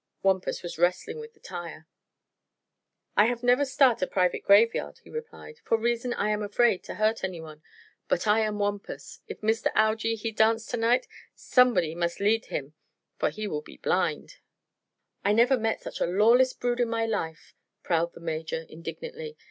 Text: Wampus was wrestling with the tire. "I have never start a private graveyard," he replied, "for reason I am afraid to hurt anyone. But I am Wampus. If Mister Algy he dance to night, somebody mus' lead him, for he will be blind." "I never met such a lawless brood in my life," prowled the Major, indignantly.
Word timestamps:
Wampus 0.23 0.63
was 0.63 0.79
wrestling 0.79 1.19
with 1.19 1.35
the 1.35 1.39
tire. 1.39 1.85
"I 3.15 3.25
have 3.27 3.43
never 3.43 3.63
start 3.63 4.01
a 4.01 4.07
private 4.07 4.39
graveyard," 4.43 4.99
he 5.03 5.11
replied, 5.11 5.59
"for 5.63 5.77
reason 5.77 6.11
I 6.15 6.31
am 6.31 6.41
afraid 6.41 6.81
to 6.85 6.95
hurt 6.95 7.23
anyone. 7.23 7.61
But 8.07 8.25
I 8.25 8.39
am 8.39 8.57
Wampus. 8.57 9.19
If 9.27 9.43
Mister 9.43 9.69
Algy 9.75 10.15
he 10.15 10.31
dance 10.31 10.65
to 10.69 10.77
night, 10.77 11.07
somebody 11.35 11.93
mus' 11.93 12.19
lead 12.19 12.45
him, 12.45 12.73
for 13.19 13.29
he 13.29 13.45
will 13.47 13.61
be 13.61 13.77
blind." 13.77 14.37
"I 15.23 15.33
never 15.33 15.55
met 15.55 15.83
such 15.83 15.99
a 16.01 16.07
lawless 16.07 16.53
brood 16.53 16.79
in 16.79 16.89
my 16.89 17.05
life," 17.05 17.53
prowled 17.83 18.15
the 18.15 18.21
Major, 18.21 18.65
indignantly. 18.67 19.37